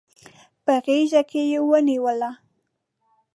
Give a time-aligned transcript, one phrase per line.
[0.63, 2.31] په غیږ کې ونیوله